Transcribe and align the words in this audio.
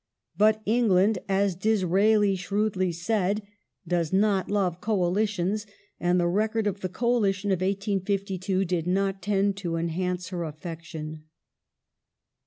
^ 0.01 0.03
But 0.35 0.63
England, 0.65 1.19
as 1.29 1.53
Disraeli 1.53 2.35
shrewdly 2.35 2.91
said, 2.91 3.43
does 3.87 4.11
not 4.11 4.49
love 4.49 4.81
coalitions, 4.81 5.67
and 5.99 6.19
the 6.19 6.25
record 6.27 6.65
of 6.65 6.79
the 6.81 6.89
Coalition 6.89 7.51
of 7.51 7.57
1852 7.61 8.65
did 8.65 8.87
not 8.87 9.21
tend 9.21 9.57
to 9.57 9.75
enhance 9.75 10.29
her 10.29 10.43
affection. 10.43 11.25